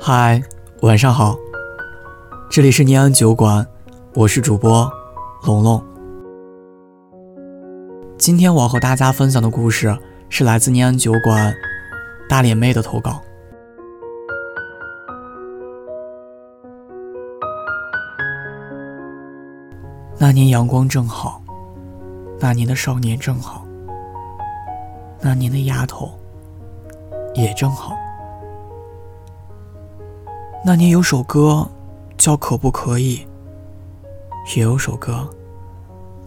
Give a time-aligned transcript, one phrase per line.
[0.00, 0.40] 嗨，
[0.82, 1.36] 晚上好，
[2.48, 3.66] 这里是念安酒馆，
[4.14, 4.88] 我是主播
[5.44, 5.84] 龙龙。
[8.16, 9.94] 今天我要和大家分享的故事
[10.28, 11.52] 是来自念安酒馆
[12.28, 13.20] 大脸妹的投稿。
[20.16, 21.42] 那年阳光正好，
[22.38, 23.66] 那年的少年正好，
[25.20, 26.08] 那年的丫头
[27.34, 27.94] 也正好。
[30.68, 31.66] 那年有首歌
[32.18, 33.26] 叫《可不可以》，
[34.54, 35.26] 也有首歌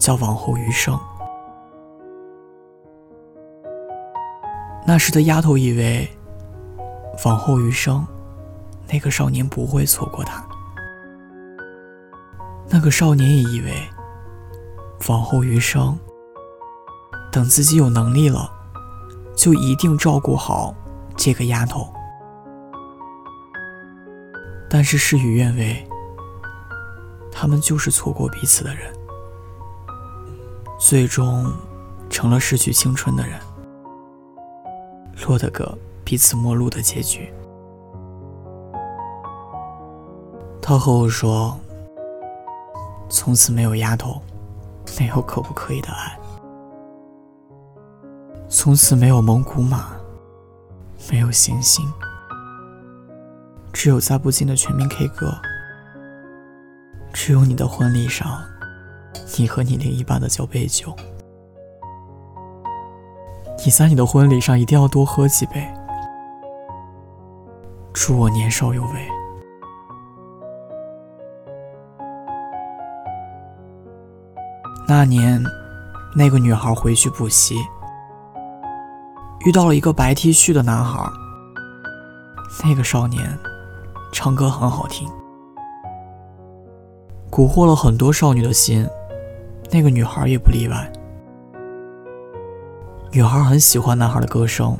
[0.00, 0.92] 叫《往后余生》。
[4.84, 6.10] 那时的丫头以为，
[7.24, 8.04] 往后余生，
[8.88, 10.44] 那个少年不会错过她。
[12.68, 13.72] 那个少年也以为，
[15.08, 15.96] 往后余生，
[17.30, 18.50] 等自己有能力了，
[19.36, 20.74] 就一定照顾好
[21.16, 21.94] 这个丫头。
[24.74, 25.86] 但是事与愿违，
[27.30, 28.90] 他们就是错过彼此的人，
[30.80, 31.52] 最终
[32.08, 33.38] 成了失去青春的人，
[35.26, 37.30] 落得个彼此陌路的结局。
[40.62, 41.54] 他和我说
[43.10, 44.22] ：“从此没有丫头，
[44.98, 46.18] 没有可不可以的爱，
[48.48, 49.90] 从此没有蒙古马，
[51.10, 51.86] 没有星星。”
[53.82, 55.36] 只有在不尽的全民 K 歌，
[57.12, 58.40] 只有你的婚礼上，
[59.36, 60.94] 你和你另一半的交杯酒。
[63.64, 65.68] 你在你的婚礼上一定要多喝几杯。
[67.92, 69.08] 祝我年少有为。
[74.86, 75.42] 那年，
[76.14, 77.56] 那个女孩回去补习，
[79.44, 81.04] 遇到了一个白 T 恤的男孩。
[82.62, 83.36] 那个少年。
[84.12, 85.08] 唱歌很好听，
[87.30, 88.86] 蛊惑了很多少女的心，
[89.70, 90.92] 那个女孩也不例外。
[93.10, 94.76] 女孩很喜欢男孩的歌声。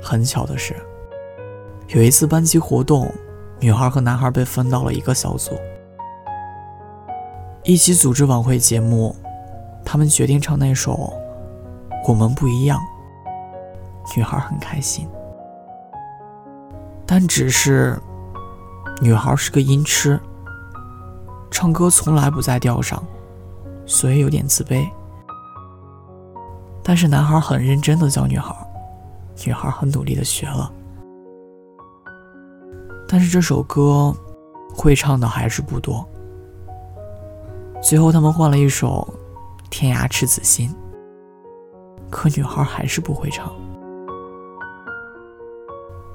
[0.00, 0.76] 很巧的是，
[1.88, 3.10] 有一次班级活动，
[3.60, 5.52] 女孩和男孩被分到了一个小组，
[7.64, 9.16] 一起组织晚会节目。
[9.84, 10.92] 他们决定唱那首
[12.06, 12.78] 《我们不一样》，
[14.16, 15.08] 女孩很开心，
[17.06, 17.98] 但只是。
[19.00, 20.18] 女孩是个音痴，
[21.52, 23.00] 唱歌从来不在调上，
[23.86, 24.88] 所以有点自卑。
[26.82, 28.52] 但是男孩很认真的教女孩，
[29.46, 30.72] 女孩很努力的学了。
[33.06, 34.12] 但是这首歌
[34.74, 36.06] 会唱的还是不多。
[37.80, 39.06] 最后他们换了一首
[39.70, 40.68] 《天涯赤子心》，
[42.10, 43.52] 可女孩还是不会唱。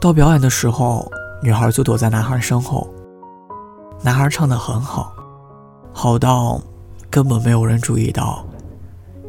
[0.00, 1.08] 到表演的时候。
[1.42, 2.88] 女孩就躲在男孩身后。
[4.00, 5.12] 男孩唱得很好，
[5.92, 6.60] 好到
[7.10, 8.44] 根本没有人注意到。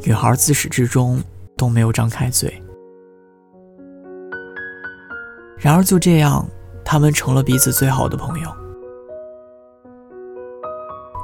[0.03, 1.21] 女孩自始至终
[1.57, 2.61] 都没有张开嘴。
[5.57, 6.45] 然而就这样，
[6.83, 8.49] 他们成了彼此最好的朋友。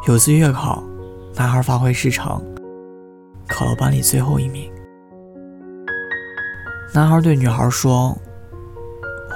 [0.08, 0.82] 有次月考，
[1.36, 2.42] 男孩发挥失常，
[3.48, 4.72] 考了班里最后一名。
[6.94, 8.18] 男孩对女孩说：“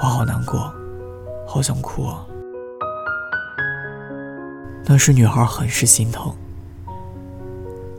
[0.00, 0.72] 好难过。”
[1.54, 2.26] 好想哭啊！
[4.86, 6.34] 那时女孩很是心疼，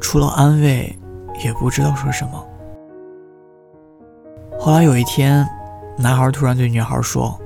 [0.01, 0.93] 除了安慰，
[1.41, 2.45] 也不知道说什么。
[4.59, 5.47] 后来有一天，
[5.97, 7.39] 男孩突然对女孩说：“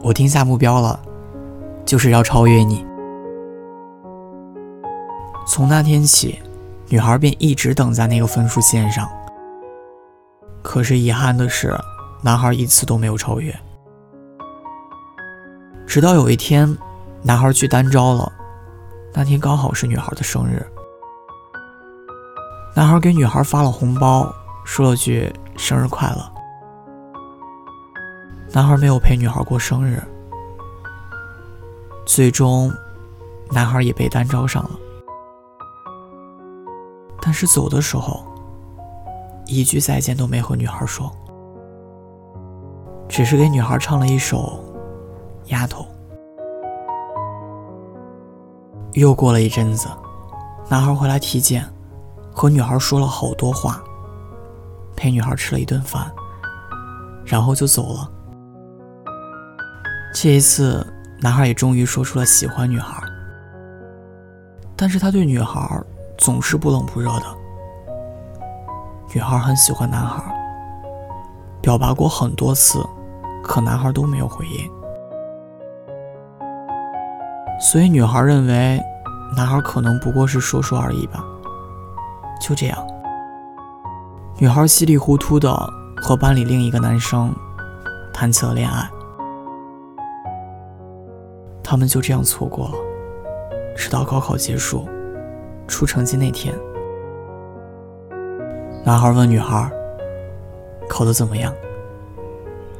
[0.00, 1.00] 我定下目标了，
[1.84, 2.86] 就是要超越你。”
[5.44, 6.38] 从那天起，
[6.88, 9.10] 女孩便一直等在那个分数线上。
[10.62, 11.76] 可是遗憾的是，
[12.22, 13.52] 男孩一次都没有超越。
[15.90, 16.78] 直到有一天，
[17.20, 18.32] 男孩去单招了。
[19.12, 20.64] 那天刚好是女孩的生日，
[22.76, 24.32] 男孩给女孩发了红包，
[24.64, 26.32] 说了句“生日快乐”。
[28.54, 30.00] 男孩没有陪女孩过生日，
[32.06, 32.72] 最终，
[33.50, 34.70] 男孩也被单招上了。
[37.20, 38.24] 但是走的时候，
[39.44, 41.10] 一句再见都没和女孩说，
[43.08, 44.64] 只是给女孩唱了一首。
[45.50, 45.86] 丫头，
[48.92, 49.88] 又过了一阵子，
[50.68, 51.64] 男孩回来体检，
[52.32, 53.82] 和女孩说了好多话，
[54.96, 56.08] 陪女孩吃了一顿饭，
[57.24, 58.08] 然后就走了。
[60.14, 60.86] 这一次，
[61.20, 63.02] 男孩也终于说出了喜欢女孩，
[64.76, 65.82] 但是他对女孩
[66.16, 67.26] 总是不冷不热的。
[69.12, 70.22] 女孩很喜欢男孩，
[71.60, 72.84] 表白过很多次，
[73.42, 74.79] 可男孩都没有回应。
[77.60, 78.82] 所以女孩认为，
[79.36, 81.22] 男孩可能不过是说说而已吧。
[82.40, 82.86] 就这样，
[84.38, 85.54] 女孩稀里糊涂的
[85.96, 87.30] 和班里另一个男生
[88.14, 88.90] 谈起了恋爱。
[91.62, 92.74] 他们就这样错过了，
[93.76, 94.88] 直到高考结束、
[95.68, 96.54] 出成绩那天。
[98.82, 99.70] 男孩问女孩
[100.88, 101.52] ：“考得怎么样？”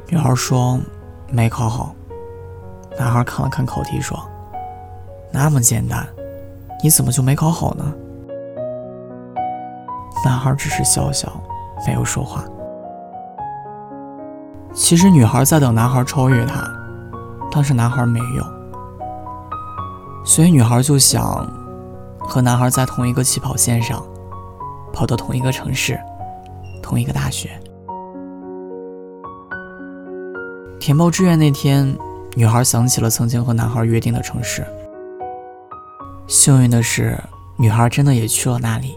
[0.09, 0.81] 女孩说
[1.31, 1.95] ：“没考好。”
[2.99, 4.19] 男孩看了看考题说
[5.33, 6.07] ：“那么简单，
[6.83, 7.93] 你怎么就没考好呢？”
[10.25, 11.33] 男孩只是笑笑，
[11.87, 12.45] 没有说话。
[14.75, 16.63] 其实女孩在等男孩超越她，
[17.51, 18.45] 但是男孩没有。
[20.25, 21.51] 所以女孩就想
[22.19, 24.05] 和男孩在同一个起跑线上，
[24.93, 25.99] 跑到同一个城市，
[26.83, 27.51] 同一个大学。
[30.79, 31.97] 填报志愿那天，
[32.37, 34.65] 女孩想起了曾经和男孩约定的城市。
[36.31, 37.19] 幸运的是，
[37.57, 38.97] 女孩真的也去了那里，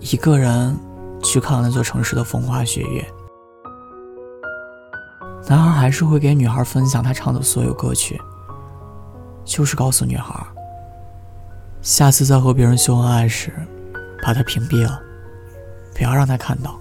[0.00, 0.74] 一个人
[1.22, 3.06] 去看了那座城市的风花雪月。
[5.46, 8.18] 男孩还是会给女孩分享他唱的所有歌曲。
[9.44, 10.34] 就是告诉女孩，
[11.82, 13.52] 下次再和别人秀恩爱时，
[14.24, 14.98] 把他屏蔽了，
[15.94, 16.80] 不要让他看到。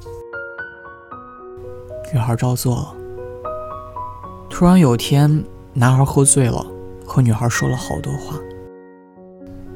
[2.13, 2.94] 女孩照做了。
[4.50, 5.44] 突然有天，
[5.74, 6.66] 男孩喝醉了，
[7.06, 8.38] 和女孩说了好多话，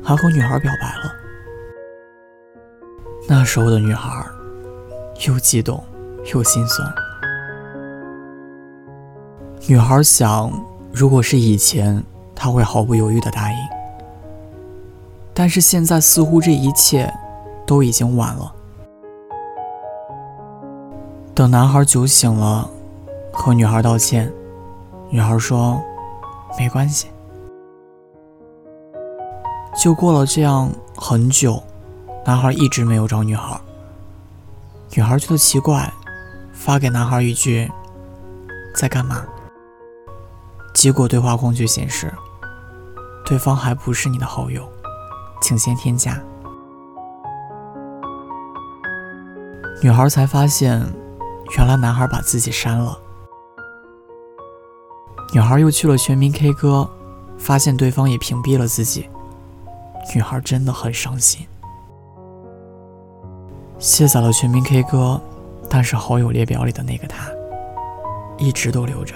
[0.03, 1.15] 还和女孩表白了。
[3.27, 4.25] 那时候的女孩，
[5.27, 5.83] 又激动
[6.33, 6.93] 又心酸。
[9.67, 10.51] 女孩想，
[10.91, 12.03] 如果是以前。
[12.35, 13.57] 他会毫不犹豫地答应，
[15.33, 17.09] 但是现在似乎这一切
[17.65, 18.53] 都已经晚了。
[21.33, 22.69] 等男孩酒醒了，
[23.31, 24.29] 和女孩道歉，
[25.09, 25.81] 女孩说
[26.59, 27.07] ：“没关系。”
[29.75, 31.61] 就过了这样很久，
[32.25, 33.59] 男孩一直没有找女孩。
[34.95, 35.91] 女孩觉得奇怪，
[36.53, 37.69] 发给男孩一句
[38.75, 39.25] ：“在干嘛？”
[40.73, 42.13] 结果对话框却显示。
[43.25, 44.67] 对方还不是你的好友，
[45.41, 46.21] 请先添加。
[49.81, 50.79] 女孩才发现，
[51.57, 52.97] 原来男孩把自己删了。
[55.33, 56.87] 女孩又去了全民 K 歌，
[57.37, 59.09] 发现对方也屏蔽了自己。
[60.15, 61.45] 女孩真的很伤心。
[63.79, 65.19] 卸载了全民 K 歌，
[65.69, 67.29] 但是好友列表里的那个他，
[68.37, 69.15] 一直都留着。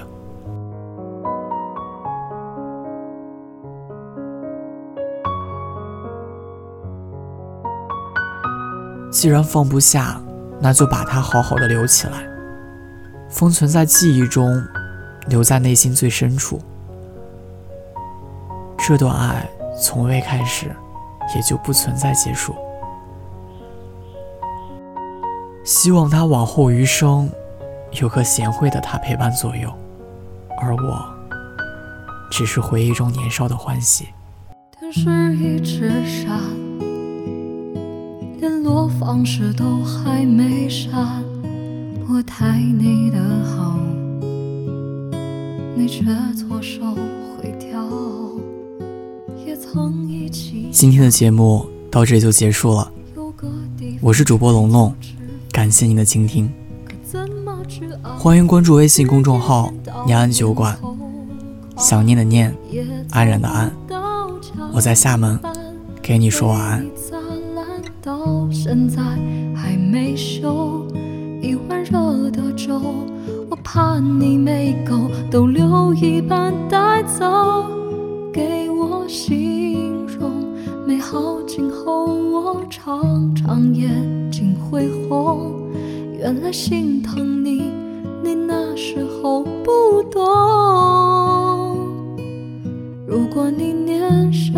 [9.09, 10.21] 既然放不下，
[10.59, 12.27] 那就把它好好的留起来，
[13.29, 14.61] 封存在记忆中，
[15.27, 16.59] 留在内心最深处。
[18.77, 20.75] 这段爱从未开始，
[21.35, 22.55] 也就不存在结束。
[25.63, 27.29] 希望他往后余生，
[28.01, 29.71] 有个贤惠的他陪伴左右，
[30.61, 31.05] 而我，
[32.31, 34.07] 只是回忆中年少的欢喜。
[34.79, 36.39] 电视一直闪，
[38.39, 41.23] 联络方式都还没删，
[42.09, 43.77] 我太你的好，
[45.75, 46.81] 你却错手
[47.35, 47.85] 毁掉。
[50.71, 52.91] 今天的节目到这里就结束了，
[54.01, 54.93] 我是主播龙龙，
[55.51, 56.51] 感谢您的倾听，
[58.17, 59.73] 欢迎关注微信公众号
[60.05, 60.77] “念安酒馆”，
[61.77, 62.55] 想念的念，
[63.11, 63.71] 安然的安，
[64.73, 65.39] 我在厦门，
[66.01, 66.85] 给你说晚安。
[68.01, 69.01] 到现在
[69.55, 70.85] 还没休，
[71.41, 72.79] 一碗热的粥，
[73.49, 77.25] 我怕你没够，都留一半带走，
[79.07, 80.43] 形容
[80.85, 83.89] 美好今后，我常常眼
[84.29, 85.71] 睛会红，
[86.19, 87.71] 原来心疼你，
[88.21, 90.21] 你那时候不懂，
[93.07, 94.51] 如果你年少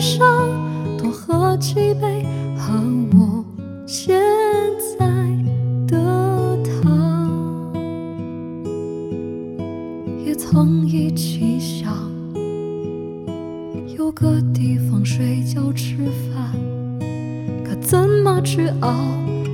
[0.00, 0.26] 上
[0.96, 2.24] 多喝几杯，
[2.56, 2.72] 和
[3.12, 3.44] 我
[3.86, 4.18] 现
[4.98, 5.06] 在
[5.86, 7.28] 的他，
[10.24, 10.34] 也。
[10.34, 11.94] 曾一起想
[13.96, 15.96] 有个地方睡觉吃
[16.32, 16.50] 饭，
[17.64, 18.92] 可怎么去熬？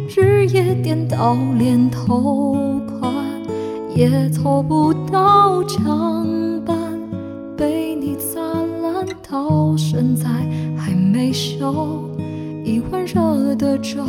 [0.08, 3.12] 日夜颠倒，连头款
[3.94, 6.26] 也凑不到墙
[6.64, 6.74] 板，
[7.58, 8.40] 被你砸
[9.36, 10.30] 到现在
[10.78, 12.08] 还没修。
[12.64, 14.02] 一碗热的粥，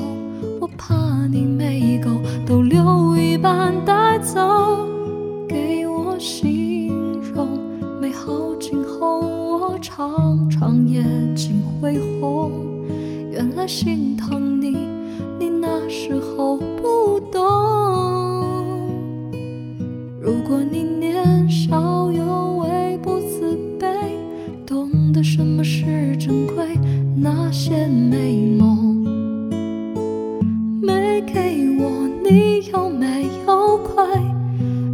[0.58, 2.10] 我怕你没够，
[2.46, 4.88] 都留一半带走，
[5.46, 7.46] 给我形容
[8.00, 8.56] 美好。
[8.58, 11.04] 今后我常常眼
[11.36, 12.50] 睛会红，
[13.30, 14.78] 原来心疼你。
[15.38, 17.42] 你那时候不懂，
[20.22, 20.84] 如果你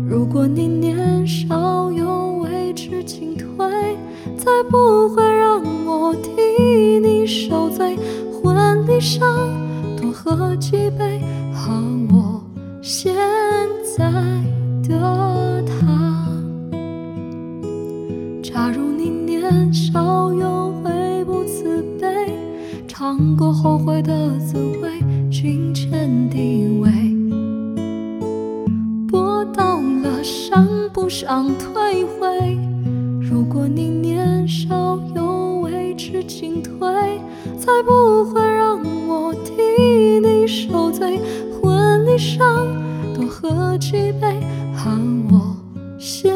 [0.08, 3.48] 如果你年少有为知进退，
[4.38, 7.98] 再不会让我替你受罪，
[8.32, 9.22] 婚礼上
[10.00, 10.12] 多。
[10.26, 11.20] 喝几杯，
[11.54, 11.70] 和
[12.10, 12.42] 我
[12.82, 13.14] 现
[13.98, 14.10] 在
[14.88, 16.26] 的他。
[18.42, 22.30] 假如你年少有为不自卑，
[22.88, 24.90] 尝过后悔的滋味，
[25.30, 26.90] 金钱地位，
[30.24, 32.58] 想不想退回？
[33.22, 36.72] 如果你年少有为知进退，
[37.60, 39.52] 才不会让我替
[40.22, 40.48] 你。
[40.48, 41.20] 受罪，
[41.62, 42.66] 婚礼上
[43.14, 44.40] 多喝几杯，
[44.74, 44.98] 喊
[45.32, 45.56] 我
[46.00, 46.34] 先